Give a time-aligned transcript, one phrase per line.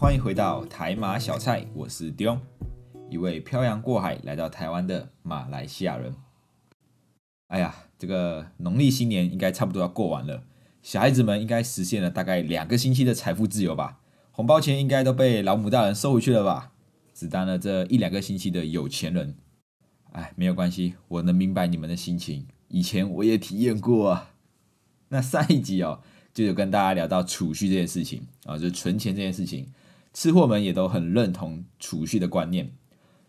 [0.00, 2.38] 欢迎回到台马小菜，我是 Dion，
[3.10, 6.14] 一位漂洋过海来到台湾的马来西亚人。
[7.48, 10.44] 哎呀，这个农历新年应该差不多要过完了，
[10.84, 13.98] 小孩子们应该实现了大概两个星期的财富自由吧？
[14.30, 16.70] 红包钱应该都被老母大人收回去了吧？
[17.12, 19.34] 只当了这一两个星期的有钱人，
[20.12, 24.30] 哎，没有关系，我能明白你们的心情，以前我也体验过啊。
[25.08, 26.00] 那上一集哦，
[26.32, 29.66] 就有跟大家聊到储蓄这件事情啊，就是存钱这件事情，
[30.18, 32.72] 吃货们也都很认同储蓄的观念，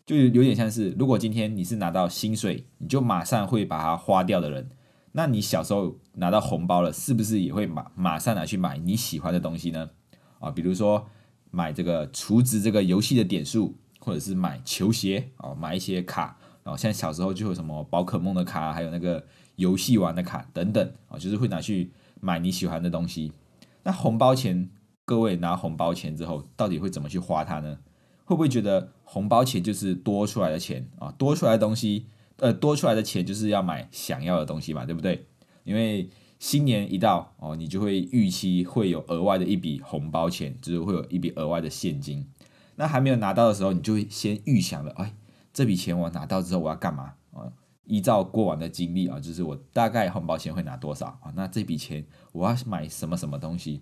[0.07, 4.71] 就有点像是，如果今天你是拿到薪水，你就马上会把它花掉的人，
[5.11, 9.91] 那你小时候拿到红包了，是不是也会马马上拿去买你喜欢的东西呢？
[10.39, 11.07] 啊，比如说。
[11.51, 23.33] 买这个储值这个游戏的点数，或者是买球鞋哦，买一些卡，然后像小时候就有什么宝可梦的卡，还有那个游戏玩的卡等等啊，就是会拿去买你喜欢的东西。
[23.81, 24.69] 那红包钱，
[25.09, 27.79] 各位拿红包钱之后，到底会怎么去花它呢？
[28.25, 31.11] 会不会觉得红包钱就是多出来的钱啊？
[31.17, 32.05] 多出来的东西，
[32.37, 35.25] 呃，多出来的钱就是要买想要的东西嘛，对不对？
[35.63, 42.27] 因为新年一到哦，你就会预期会有额外的一笔红包钱，就是会有一笔额外的现金。
[42.75, 45.15] 那还没有拿到的时候，你就会先预想了，哎，
[45.51, 47.51] 这笔钱我拿到之后我要干嘛啊？
[47.85, 51.33] 依照过往的经历啊，就是我大概红包钱会拿多少啊？
[51.35, 53.81] 那这笔钱我要买什么什么东西？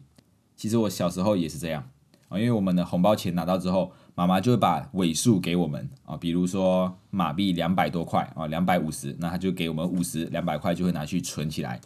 [0.58, 1.88] 其实我小时候也是这样
[2.28, 11.80] 啊，因为我们的红包钱拿到之后，妈妈就会把尾数给我们啊，比如说马币两百多块啊，两百五十，那他就给我们五十，两百块就会拿去存起来。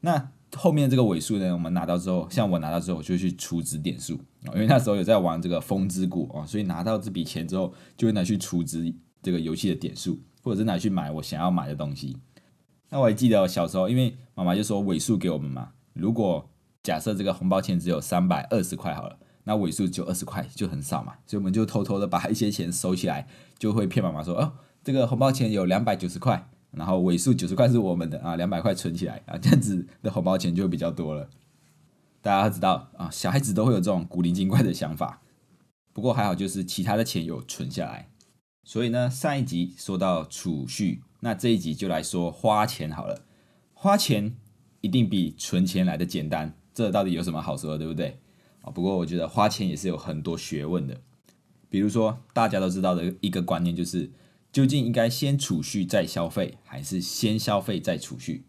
[0.00, 12.16] 那后面这个尾数呢，我们拿到之后，像我拿到之后，就去储值点数啊，因为那时候有在玩这个风之谷啊，所以拿到这笔钱之后，就会拿去储值这个游戏的点数，或者是拿去买我想要买的东西。
[12.90, 16.46] 那我还记得小时候，因为妈妈就说尾数给我们嘛，如果
[16.82, 23.28] 假设这个红包钱只有三百二十块好了，那尾数就二十块，就很少嘛，所以我们就偷偷的把一些钱收起来，
[23.58, 26.48] 就会骗妈妈说，哦，这个红包钱有两百九十块。
[26.72, 31.28] 然后尾数九十块是我们的啊，两百块存起来啊，这样子的红包钱就比较多了。
[32.22, 35.20] 大家知道啊，小孩子都会有这种古灵精怪的想法。
[35.92, 38.08] 不过还好，就是其他的钱有存下来。
[38.64, 43.26] 所以呢，上一集说到储蓄，那这一集就来说花钱好了。
[43.74, 44.34] 花钱
[44.80, 48.18] 一定比存钱来的简单，这到底有什么好说的，对不对？
[48.62, 51.00] 啊，不过我觉得花钱也是有很多学问的。
[51.68, 54.10] 比如说大家都知道的一个观念就是。
[54.52, 58.44] 究竟应该先储蓄再消费，还是先消费再储蓄？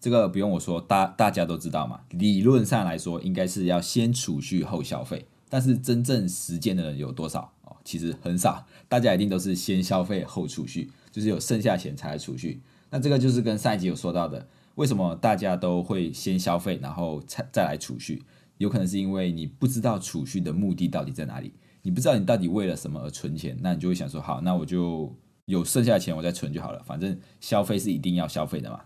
[0.00, 2.00] 这个不用我说，大大家都知道嘛。
[2.08, 5.26] 理论上来说，应该是要先储蓄后消费。
[5.50, 7.76] 但是真正实践的人有多少哦？
[7.84, 8.66] 其实很少。
[8.88, 12.62] 大家一定都是先消费后储蓄，就是有剩下钱才来储蓄。
[12.88, 18.22] 那这个就是跟上一集有说到的，为什么大家都会先消费，然后才再来储蓄？
[18.56, 25.14] 有可能是因为你不知道储蓄的目的到底在哪里，你不知道你到底为了什么而存钱，那你就会想说，好，那我就。
[25.46, 28.80] 有剩下的钱我再存就好了，反正消费是一定要消费的嘛。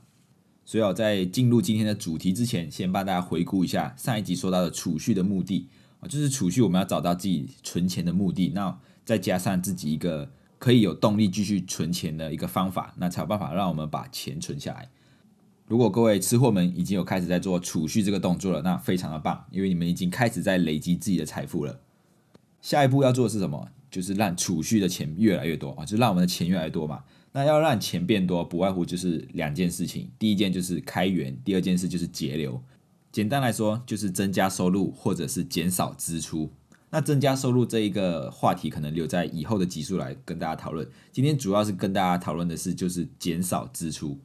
[0.67, 5.71] 所以，我在进入今天的主题之前，先帮大家回顾一下上一集说到的储蓄的目的
[6.01, 14.91] 啊，就是储蓄我们要找到自己存钱的目的，那再加上自己一个可以有动力继续存钱的一个方法，那才有办法让我们把钱存下来。
[15.71, 21.79] 如果各位吃货们已经有开始在做储蓄这个动作了，那非常的棒，因为你们已经开始在累积自己的财富了。
[22.61, 23.69] 下一步要做的是什么？
[23.89, 27.05] 就是让储蓄的钱越来越多啊，就让我们的钱越来越多嘛。
[27.31, 30.11] 那要让钱变多，不外乎就是两件事情。
[30.19, 32.61] 第一件就是开源，第二件事就是节流。
[33.13, 36.51] 简单来说，就是增加收入或者是减少支出。
[36.91, 40.85] 那增加收入这一个话题，可能留在以后的集数来跟大家讨论。
[41.13, 44.19] 今天主要是跟大家讨论的是，就是减少支出。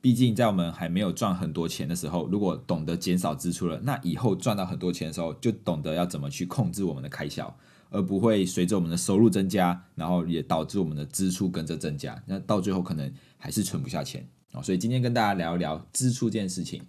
[0.00, 7.54] 毕竟在我们还没有赚很多钱的时候，如果懂得减少支出了，那以后赚到很多钱的时候，就懂得要怎么去控制我们的开销。
[7.92, 14.24] 而不会随着我们的收入增加，然后也导致我们的支出跟着增加，那到最后可能还是存不下钱。
[14.52, 14.62] 啊。
[14.62, 16.80] 所以今天跟大家聊一聊支出这件事情。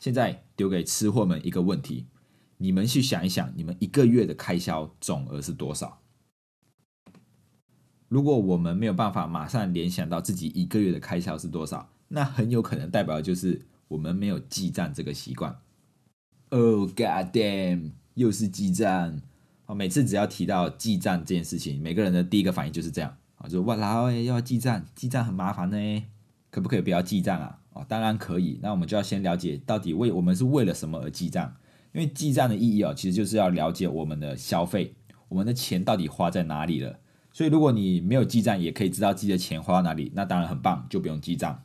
[0.00, 2.06] 现在丢给吃货们一个问题：
[2.56, 6.00] 你们去想一想，你们一个月的开销总额是多少？
[8.08, 15.56] 如果我们没有办法马上联想到自己一个月的开销是多少，那很有可能代表就是我们没有记账这个习惯。
[16.50, 17.92] Oh God damn！
[18.14, 19.20] 又是记账。
[19.64, 26.04] 啊，每次只要提到记账这件事情，每个人的第一个反应就是这样啊，就哇啦，要记账，记账很麻烦呢，
[26.50, 27.58] 可不可以不要记账啊？
[27.72, 28.58] 哦，当然可以。
[28.60, 31.56] 那我们就要先了解到底为我们是为了什么而记账，
[31.92, 34.94] 因为记账的意义哦，其实就是要了解我们的消费，
[35.28, 36.98] 我们的钱到底花在哪里了。
[37.32, 41.62] 所以如果你没有记账，也可以知道自己的钱花到哪里，那当然很棒，就不用记账。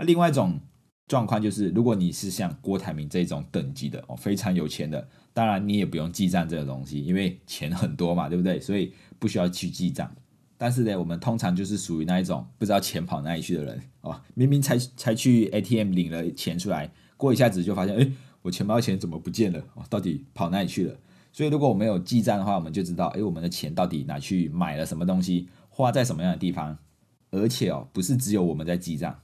[0.00, 0.58] 那另外一种
[1.06, 8.58] 状况就是，如果你是像郭台铭这种等级的哦，非常有钱的，当然你也不用记账这个东西，因为钱很多嘛，对不对？
[8.58, 10.10] 所以不需要去记账。
[10.56, 18.10] 但是呢，我们通常就是属于那一种不知道钱跑哪里去的人哦，明明才才去 ATM 领了钱出来，过一下子就发现，哎，
[18.40, 19.62] 我钱包钱怎么不见了？
[19.74, 20.96] 哦，到底跑哪里去了？
[21.30, 26.78] 所以如果我们有记账的话，我们就知道，哎，我们的钱到底拿去买了什么东西，花在什么样的地方。
[27.32, 29.16] 而且哦，不是只有我们在记账，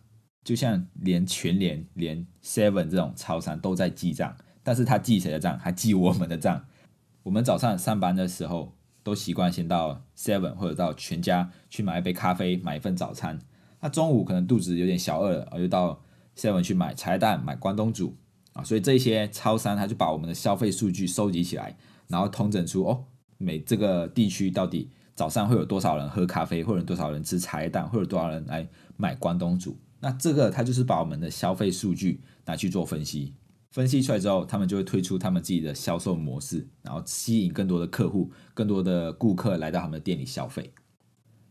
[0.47, 5.59] 就像连全联、连 Seven 这种超商都在记账，但是他记谁的账？
[5.59, 6.65] 还记我们的账。
[7.25, 8.73] 我们早上上班的时候，
[9.03, 13.41] 都习惯先到 Seven 或者到全家去买一杯咖啡，买一份早餐。
[13.81, 16.01] 那中午可能肚子有点小饿了，我就到
[16.37, 18.15] Seven 去买茶叶蛋、买关东煮
[18.53, 18.63] 啊。
[18.63, 21.77] 所以这些超商他就把我们的消费数据收集起来。
[22.07, 23.07] 然后统整出哦，
[23.37, 29.77] 每这个地区到底早上会有多少人喝咖啡，或者多少人吃茶叶蛋，或者多少人来买关东煮。
[30.01, 33.35] 那这个它就是把我们的消费数据拿去做分析，
[33.71, 40.73] 分析出来之后，他们就会推出他们自己的销售模式，然后吸引更多的客户、更多的顾客来到他们的店里消费。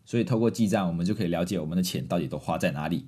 [0.06, 3.08] 所以透过记账，我们就可以了解我们的钱到底都花在哪里。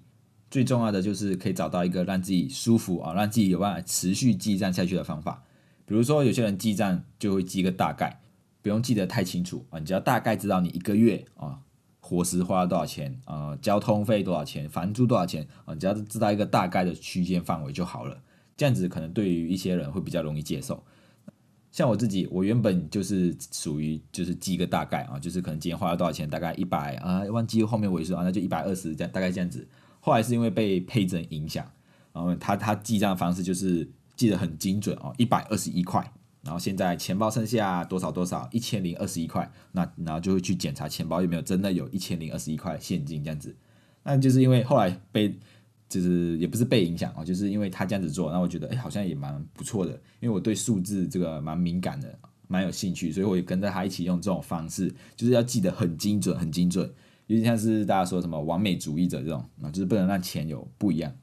[0.50, 5.44] 最重要的就是可以找到一个让自己舒服啊，让自己有办法持续记账下去的方法。
[5.86, 8.22] 比如说，有些人记账就会记个大概，
[8.62, 11.60] 不用记得太清楚啊，你只要大概知道你一个月啊，
[12.08, 18.18] 伙食花了多少钱啊，交通费多少钱，房租多少钱啊，只要知道一个大概的区间范围就好了。
[18.56, 20.82] 这样子可能对于一些人会比较容易接受。
[21.72, 29.68] 像我自己，我原本就是属于就是记一个大概啊，就是可能今天花了多少钱，大概一百啊，忘记后面尾数啊，那就一百二十这样，大概这样子。
[30.00, 31.70] 后来是因为被配整影响，
[32.14, 33.88] 然后他他记账方式就是。
[34.18, 36.12] 记得很精准哦，一百二十一块，
[36.44, 43.56] 然后现在钱包剩下多少多少，一千零二十一块，那然后就会去检查钱包有没有真的有一千零二十一块现金这样子，
[44.04, 45.36] 那就是因为后来被
[45.90, 52.18] 就是也不是被影响哦，就是因为他这样子做，那我觉得哎好像也蛮不错的，因为我对数字这个蛮敏感的，
[52.48, 56.86] 蛮有兴趣，所以我也跟着他一起用这种方式，就是要记得很精准很精准，
[57.28, 61.14] 有点像是大家说什么完美主义者这种啊，就是不能让钱有不一样。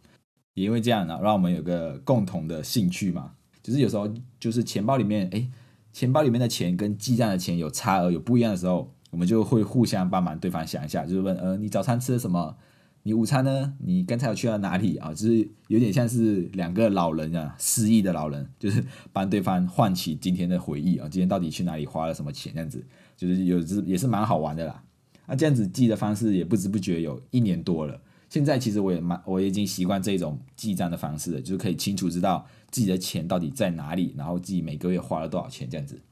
[0.55, 3.35] 也因为这样呢，让我们有个共同的兴趣嘛，
[3.65, 4.09] 就是有时候
[4.39, 5.49] 就是钱包里面，哎，
[5.91, 12.57] 钱包里面的钱跟记账的钱有差额、有不一样的时候，我们就会互相帮忙对方想一下，就是问，呃，你早餐吃了什么？
[13.05, 13.75] 你午餐呢？
[13.79, 15.11] 你刚才有去了哪里啊？
[15.15, 22.53] 就是有点像是两个老人啊，失忆的老人，就是帮对方唤起今天的回忆啊，今天到底去哪里花了什么钱？
[22.55, 22.85] 这样子，
[23.17, 24.83] 就是有是也是蛮好玩的啦。
[25.27, 28.01] 那这样子记的方式也不知不觉有一年多了。
[28.35, 36.03] 现在其实我也蛮，我已经习惯这种记账的方式了，就是可以清楚知道自己的钱到底在哪里，然后自己每个月花了多少钱这样子。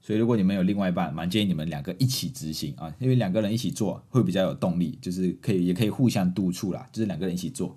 [0.00, 7.76] 所以如果你们有另外一半，蛮建议你们两个一起执行啊，因为两个人一起做会比较有动力，就是可以也可以互相督促啦，就是两个人一起做。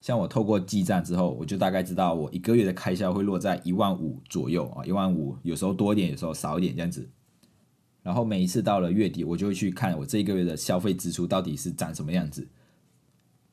[0.00, 7.10] 像我透过记账之后，我就大概知道我一个月的开销会落在一万五左右啊，一万五有时候多一点，有时候少一点这样子。
[8.04, 12.46] 然后每一次到了月底，我就会去看我这一个月的消费支出到底是长什么样子。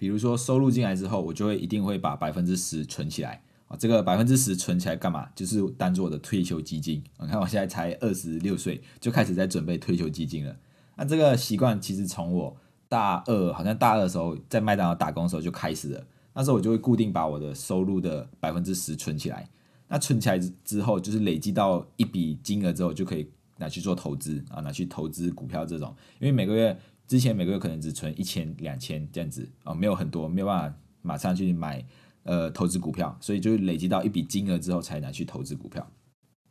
[0.01, 3.77] 比如说收入进来之后，我就会一定会把百分之十存起来啊。
[3.77, 5.29] 这个百分之十存起来干嘛？
[5.35, 7.03] 就是当做我的退休基金。
[7.19, 10.55] 你看我现在才二十六岁，就开始在准备退休基金了。
[10.95, 12.57] 那这个习惯其实从我
[12.89, 16.03] 大二，好像大二的时候在麦当劳打工的时候就开始了。
[16.33, 19.47] 那时候我就会固定把我的收入的百分之十存起来。
[19.87, 25.95] 那存起来之后，就是累积到一笔金额之后，就可以拿去做投资啊，拿去投资股票这种。
[26.19, 26.75] 因为每个月。
[27.11, 31.85] 之前每个月可能只存一千两千这样子啊，没有很多，没有办法马上去买
[32.23, 35.85] 呃投资股票，所以就累积到一笔金额之后才拿去投资股票。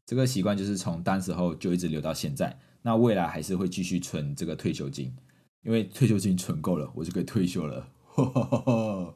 [0.04, 2.54] 这个习惯就是从当时候就一直留到现在。
[2.82, 5.10] 那未来还是会继续存这个退休金，
[5.62, 7.88] 因为退休金存够了，我就可以退休了。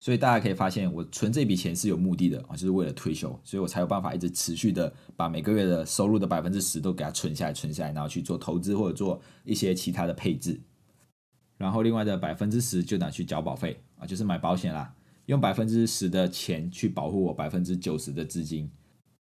[0.00, 10.58] 所以大家可以发现，我存这笔钱是有目的的啊，就是为了退休，所以我才有办法一直持续的把每个月的收入的百分之十都给它存下来，存下来，然后去做投资或者做一些其他的配置。
[11.60, 14.94] 然后另外的百分之十就拿去交保费啊，就是买保险啦，
[15.26, 18.70] 用百分之十的钱去保护我百分之九十的资金，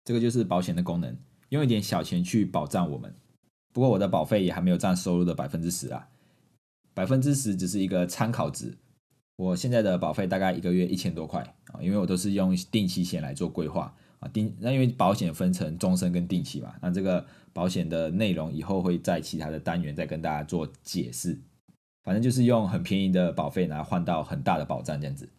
[0.06, 1.14] 这个就是保险的功能，
[1.50, 3.14] 用一点小钱去保障我们。
[3.74, 6.08] 不过我的保费也还没有占收入的百分之十啊，
[6.94, 8.78] 百分之十只是一个参考值。
[9.36, 11.42] 我现在的保费大概一个月一千多块
[11.74, 21.38] 啊，因为我都是用定期险来做规划啊，定那因为保险分成终身跟定期嘛，那这个保险的内容以后会在其他的单元再跟大家做解释。
[22.04, 25.30] 反正就是用很便宜的保费，来换到很大的保障这样子。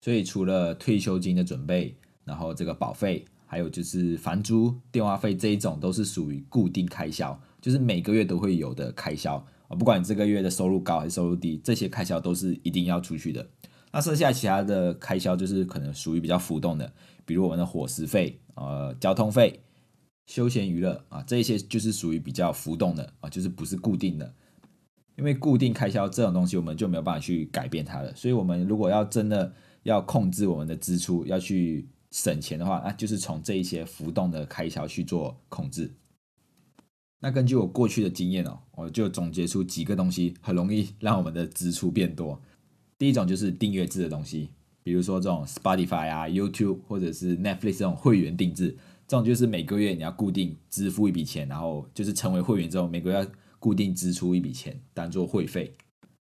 [0.00, 9.34] 所以除了退休金的准备，然后这个保费，还有就是房租、电话费这一种，都是属于固定开销，就是每个月都会有的开销
[9.68, 9.76] 啊。
[9.76, 13.46] 不管你这个月的收入高还是收入低，这些开销都是一定要出去的。
[13.92, 16.92] 那剩下其他的开销，就是可能属于比较浮动的，
[17.24, 19.60] 比如我们的伙食费、呃交通费、
[20.26, 24.32] 休闲娱乐啊，这些就是属于比较浮动的啊，就是不是固定的。
[25.16, 28.14] 因为固定开销这种东西，我们就没有办法去改变它了。
[28.14, 29.52] 所以，我们如果要真的
[29.82, 35.92] 要控制我们的支出，要去省钱的话，那就是从这一些浮动的开销去做控制。
[37.20, 42.40] 那根据我过去的经验哦，我就总结出几个东西，很容易让我们的支出变多。
[42.96, 44.48] 第一种就是订阅制的东西，
[44.82, 48.70] 比如说这种 Spotify 啊、YouTube 或者是 Netflix 这种会员定制，
[49.06, 53.30] 这种就是每个月你要固定支付一笔钱，然后就是成为会员之后，每个月。
[53.60, 55.72] 固定支出一笔钱当做会费，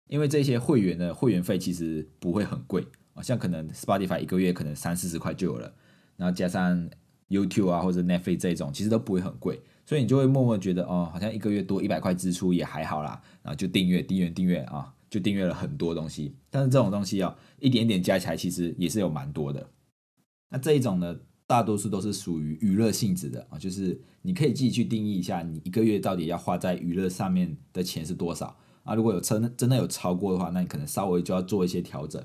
[0.07, 5.73] 因为这些会员的会员费其实不会很贵啊，像可能 Spotify 一个月可能三四十块就有了，
[6.15, 6.89] 然后加上
[7.27, 19.67] YouTube 啊或者 Netflix 这种，其实都不会很贵，所以你就会默默觉得哦，好像一个月多一百块支出也还好啦，然后就订阅订阅订阅啊，就订阅了很多东西，但是这种东西啊，一点点加起来其实也是有蛮多的，
[20.51, 21.17] 那这一种呢？
[21.47, 28.95] 大多数都是属于娱乐性质的啊，就是你可以自己去定义一下，你一个月到底要花在娱乐上面的钱是多少啊？
[28.95, 32.23] 如果有真真的有超过的话，那你可能稍微就要做一些调整。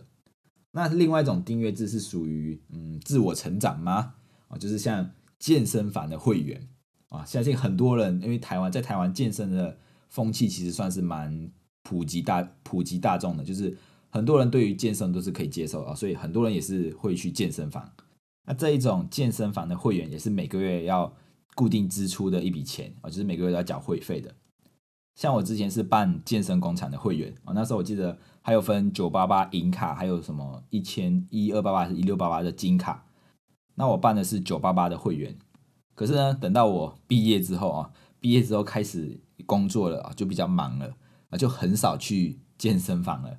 [0.72, 4.14] 那另外一种订阅制是属于嗯自我成长吗？
[4.48, 6.68] 啊，就是像健身房的会员
[7.08, 9.76] 啊，相信很多人因为台湾在台湾健身的
[10.08, 11.50] 风气其实算是蛮
[11.82, 13.76] 普及大普及大众的，就是
[14.08, 17.92] 很多人对于健身都是可以接受啊，所以很多人也是会去健身房。
[18.47, 21.14] 那这一种健身房的会员也是每个月要
[21.54, 24.35] 固定支出的一笔钱啊，就是每个月都要缴会费的。
[25.14, 33.06] 像我之前是办健身工厂的会员啊，那时候我记得还有分九八八银卡，还有什么一千一二八八是一六八八的金卡。
[33.75, 35.37] 那我办的是九八八的会员，
[35.94, 40.94] 可是呢，等到我毕业之后啊，毕业之后开始工作了啊，就比较忙了
[41.28, 43.38] 啊，就很少去健身房了。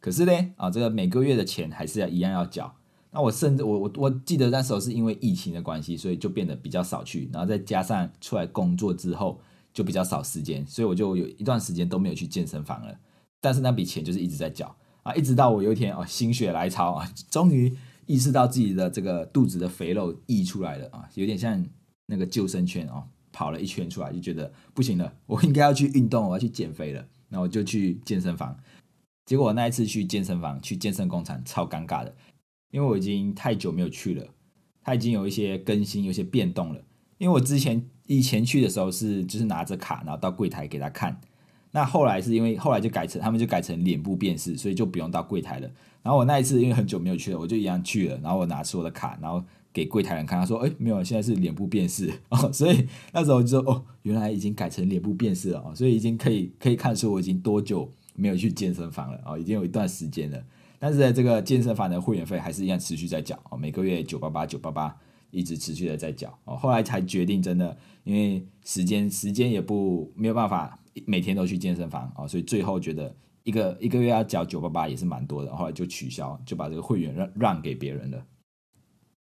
[0.00, 2.77] 可是呢啊，这个每个月的钱还是要一样要缴。
[3.10, 9.40] 那我甚至我我我记得那时候是因为疫情的关系，所以就变得比较少去，然后再加上出来工作之后
[9.72, 12.98] 就比较少时间，所以我就有一段时间都没有去健身房了。
[13.40, 17.74] 但是那笔钱就是一直在缴啊，一直到我有一天哦心血来潮啊，终于
[18.06, 21.64] 意识到自己的这个肚子的肥肉溢出来了啊，有点像
[22.06, 27.06] 那个救生圈哦，跑了一圈出来就觉得不行了，我应该要去运动，我要去减肥了。
[27.30, 28.58] 那我就去健身房，
[29.26, 32.14] 结果我那一次去健身房去健身工厂超尴尬的。
[32.70, 34.26] 因为我已经太久没有去了，
[34.82, 36.80] 它已经有一些更新，有些变动了。
[37.18, 41.20] 因为我之前以前去的时候是就是拿着卡，然后到柜台给他看。
[41.70, 45.70] 那后来是因为后来就改成他们就改成脸部辨识，所以就不用到柜台了。
[46.02, 48.18] 然后我那一次因为很久没有去了，我就一样去了。
[48.22, 60.42] 然后我拿出我的卡，然后给柜台人看，他说：“哎，没有，现在是脸部辨识哦。”所以那时候就说：“哦，原来已经改成脸部辨识了哦。”所以已经可以可以看出我已经多久没有去健身房了哦，已经有一段时间了。
[60.78, 64.96] 但是这个健身房的会员费还是一样持续在缴哦，每个月九八八九八八
[65.30, 66.56] 一直持续的在缴哦。
[66.56, 78.24] 后来才决定真的，因为时间时间也不没有办法每天都去健身房哦，所以最后觉得一个一个月要缴九八八也是蛮多的，后来就取消，就把这个会员让让给别人了。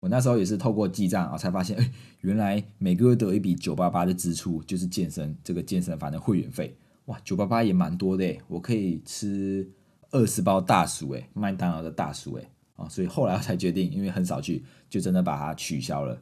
[0.01, 6.75] 我那时候也是透过记账啊，才发现哎，原来每个月都有一笔九八八的支出，就是健身这个健身房的会员费。
[7.05, 9.71] 哇，九八八也蛮多的，我可以吃。
[10.11, 16.21] 二十包大薯诶，麦当劳的大薯诶，啊，所以后来才决定，因为很少去，就真的把它取消了。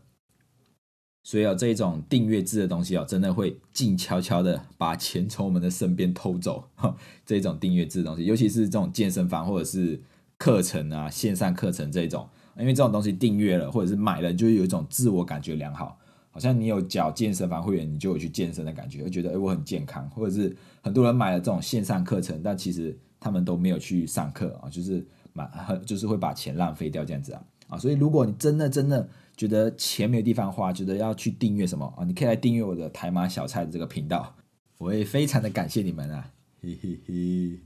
[1.23, 6.69] 所以啊，这一种订阅制的东西哦，真的会静悄悄的把钱从我们的身边偷走。
[7.25, 9.99] 这种订阅制的东西，尤其是这种健身房或者是
[10.37, 15.97] 课程啊，线上课程这种，因为这种东西订阅了或者是买了，就有一种自我感觉良好，
[16.29, 22.97] 好像你有缴健身房会员，你就有去健身的感觉，会觉得哎我很健康，或者是很多人买了这种线上课程，但其实。
[23.25, 25.03] 他们都没有去上课啊，就是
[25.33, 25.49] 蛮
[25.83, 27.43] 就是会把钱浪费掉这样子啊。
[27.69, 34.35] 啊，所以如果你真的真的觉得钱没有地方花，觉得要去订阅什么啊，你可以来订阅我的台马小菜的这个频道，
[34.77, 37.59] 我会非常的感谢你们啊，嘿嘿嘿。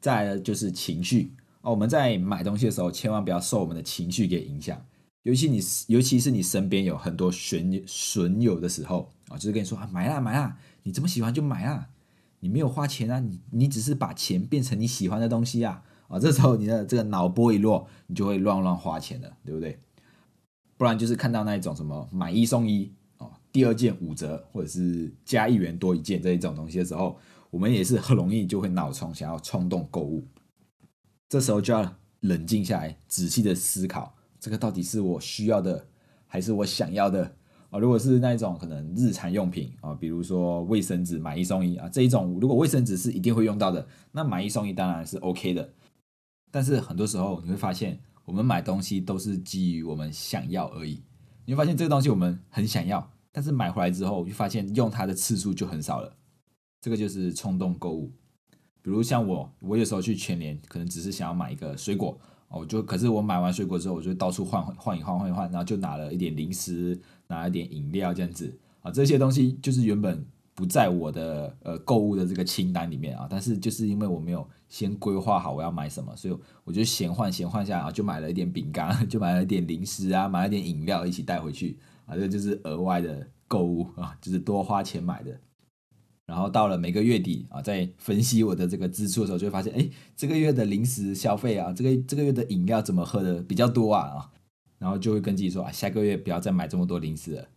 [0.00, 1.32] 再来就是情绪。
[1.62, 4.80] 哦，我们在买东西的时候，千万不要受我们的情绪给影响，
[5.24, 11.88] 尤其你尤其是你身边有很多损损友的时候啊，就是跟你说啊买啦买啦，你这么喜欢就买啦。
[12.40, 19.78] 你没有花钱啊，你你只是把钱变成你喜欢的东西啊，啊，这时候你的这个脑波一落，你就会乱乱花钱了，对不对？
[20.76, 27.18] 不然就是看到那一种什么买一送一哦，第二件五折，或者是加一元多一件这一种东西的时候，
[27.50, 30.24] 我们也是很容易就会脑冲，想要冲动购物。
[31.28, 35.88] 这时候就要冷静下来，仔细的思考，这个到底是我需要的，
[36.26, 37.36] 还是我想要的
[37.70, 37.78] 啊？
[37.78, 45.68] 如果是那一种可能日常用品啊，比如说卫生纸买一送一啊，这一种如果卫生纸是一定会用到的，那买一送一当然是 OK 的。
[46.50, 48.00] 但是很多时候你会发现。
[48.24, 51.02] 我们买东西都是基于我们想要而已，
[51.46, 56.14] 你会发现这个东西我们很想要，但是买回来之后就发现用它的次数就很少了，
[56.82, 58.12] 这个就是冲动购物。
[58.82, 70.24] 比如像我，我有时候去全联，可能只是想要买一个水果，哦，就可是我买完水果之后，我就到处换换一换换一换，然后就拿了一点零食，拿了点饮料这样子啊，这些东西就是原本。
[70.58, 85.30] 不在我的呃购物的这个清单里面啊，但是就是因为我没有先规划好我要买什么，所以我就闲换闲换下啊，就买了一点饼干， 就买了一点零食啊，买了点饮料一起带回去啊，这就是额外的购物啊，就是多花钱买的。
[86.28, 94.30] 然后到了每个月底啊，在分析我的这个支出的时候，就会发现，哎，这个月的零食消费啊，这个这个月的饮料怎么喝的比较多啊啊，
[94.78, 97.48] 然后就会跟自己说啊，下个月不要再买这么多零食了。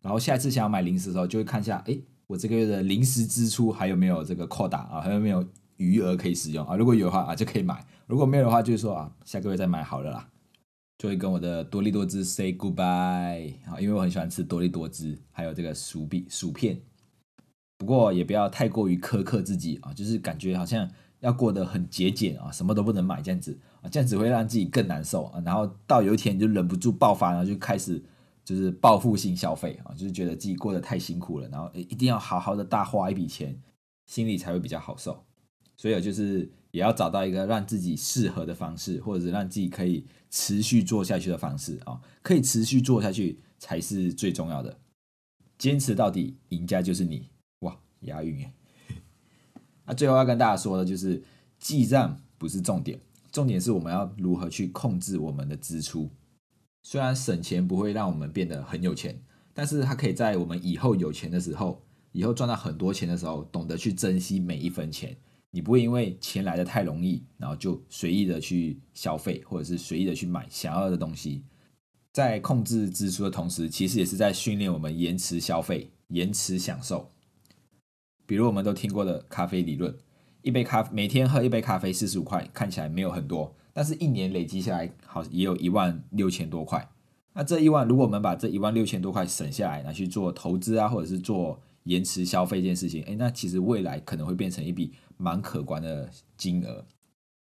[0.00, 1.98] 然后下一次想要买零食的时候，就会看一下，哎。
[2.28, 5.00] 我这个月的零食支出还有没有这个扩大啊？
[5.00, 5.42] 还有没有
[5.78, 6.76] 余额可以使用啊？
[6.76, 7.74] 如果有的话啊，就可以买；
[8.06, 10.28] 如果没有的话，就是说啊，下个月再买好了啦。
[10.98, 16.78] 就会跟我的多利多汁 say goodbye 啊，因为我很喜欢吃多利多汁，还有这个薯饼薯片。
[17.78, 20.86] 不过也不要太过于苛刻自己啊，就是感觉好像
[21.20, 25.40] 要过得很节俭啊，什么都不能买这样子啊，这样只会让自己更难受啊。
[25.44, 28.02] 然后到有一天就忍不住爆发，然后就开始。
[28.44, 33.54] 就是报复性消费啊，就是觉得自己过得太辛苦了，然后一定要好好的大花一笔钱，
[34.06, 35.22] 心里才会比较好受。
[35.76, 44.78] 所以就是也要找到一个让自己适合的方式，或者是让自己可以持续做下去的方式啊，可以持续做下去才是最重要的。
[45.58, 47.28] 坚持到底，赢家就是你！
[48.00, 48.52] 押韵耶！
[49.86, 51.22] 那最后要跟大家说的就是，
[51.58, 53.00] 记账不是重点，
[53.32, 56.10] 重点是我们要如何去控制我们的支出。
[56.82, 59.20] 虽然省钱不会让我们变得很有钱，
[59.52, 61.82] 但是它可以在我们以后有钱的时候，
[62.12, 65.16] 以后赚到很多钱的时候，懂得去珍惜每一分钱。
[65.50, 71.42] 你不会因为钱来的太容易，然后就随意的去消费，或者是随意的去买想要的东西。
[72.12, 77.10] 在控制支出的同时，其实也是在训练我们延迟消费、延迟享受。
[78.28, 79.96] 比如我们都听过的咖啡理论，
[80.42, 83.56] 一杯咖每天喝一杯咖啡四十五块，看起来没有很多。
[83.72, 86.90] 但是，一年累积下来，好也有一万六千多块。
[87.32, 96.84] 那这一万，如果我们把这一万六千多块省下来，拿去做投资啊，或者是做延迟消费这件事情，哎，那其实未来可能会变成一笔蛮可观的金额。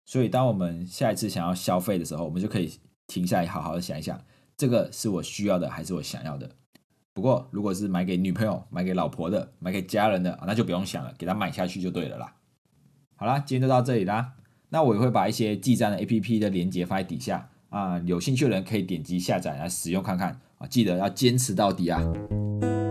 [0.04, 2.70] 所以，当我们下一次想要消费的时候，我们就可以
[3.06, 4.22] 停下来，好好的想一想，
[4.58, 6.50] 这个是我需要的，还是我想要的？
[7.16, 12.30] 不过，如果是买给女朋友、买给老婆的、买给家人的，那就不用想了，给他买下去就对了啦。
[13.16, 14.34] 好啦，今天就到这里啦。
[14.68, 22.02] 那我也会把一些记账的 A P P 的链接放在底下啊，有兴趣的人可以点击下载来使用看看啊，记得要坚持到底啊！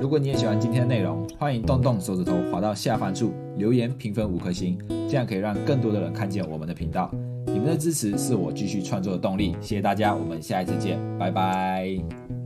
[0.01, 4.75] 如果你也喜欢今天的内容，欢迎动动手指头滑到下方处留言评分五颗星，
[5.07, 7.11] 这样可以让更多的人看见我们的频道。
[7.45, 12.44] 你们的支持是我继续创作的动力，谢谢大家，我们下一次见，拜拜。